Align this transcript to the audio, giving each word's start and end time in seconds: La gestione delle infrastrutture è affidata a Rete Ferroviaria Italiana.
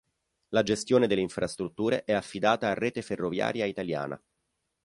La 0.47 0.63
gestione 0.63 1.05
delle 1.05 1.21
infrastrutture 1.21 2.05
è 2.05 2.13
affidata 2.13 2.67
a 2.67 2.73
Rete 2.73 3.03
Ferroviaria 3.03 3.65
Italiana. 3.65 4.19